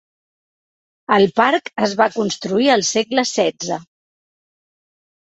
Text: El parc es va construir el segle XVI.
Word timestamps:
El 1.17 1.25
parc 1.39 1.67
es 1.87 1.91
va 1.99 2.07
construir 2.15 2.71
el 2.77 2.83
segle 2.87 3.25
XVI. 3.33 3.77